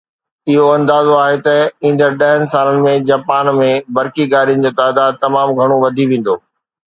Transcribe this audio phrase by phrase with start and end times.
[0.49, 1.55] اهو اندازو آهي ته
[1.85, 3.69] ايندڙ ڏهن سالن ۾ جاپان ۾
[3.99, 6.35] برقي گاڏين جو تعداد تمام گهڻو وڌي ويندو